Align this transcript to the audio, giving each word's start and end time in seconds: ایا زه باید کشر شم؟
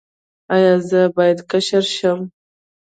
ایا 0.55 0.73
زه 0.89 1.01
باید 1.15 1.39
کشر 1.51 1.83
شم؟ 1.95 2.19